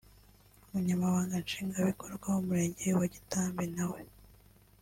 [0.67, 4.01] Umunyamabanga Nshingwabikorwa w’Umurenge wa Gitambi na we